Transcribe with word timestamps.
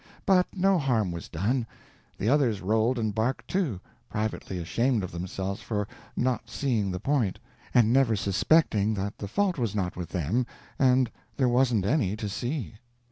But 0.25 0.47
no 0.55 0.79
harm 0.79 1.11
was 1.11 1.29
done; 1.29 1.67
the 2.17 2.27
others 2.27 2.59
rolled 2.59 2.97
and 2.97 3.13
barked 3.13 3.47
too, 3.47 3.79
privately 4.09 4.57
ashamed 4.57 5.03
of 5.03 5.11
themselves 5.11 5.61
for 5.61 5.87
not 6.17 6.49
seeing 6.49 6.89
the 6.89 6.99
point, 6.99 7.37
and 7.71 7.93
never 7.93 8.15
suspecting 8.15 8.95
that 8.95 9.19
the 9.19 9.27
fault 9.27 9.59
was 9.59 9.75
not 9.75 9.95
with 9.95 10.09
them 10.09 10.47
and 10.79 11.11
there 11.37 11.49
wasn't 11.49 11.85
any 11.85 12.15
to 12.15 12.27
see. 12.27 12.73